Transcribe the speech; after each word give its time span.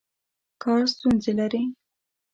کار 0.63 0.81
ستونزې 0.93 1.31
لري. 1.39 1.63